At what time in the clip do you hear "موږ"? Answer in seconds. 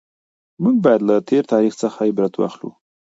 0.63-0.75